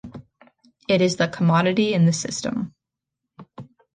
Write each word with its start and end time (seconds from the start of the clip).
It 0.87 0.99
is 0.99 1.17
the 1.17 1.27
commodity 1.27 1.93
in 1.93 2.07
the 2.07 2.11
system. 2.11 2.73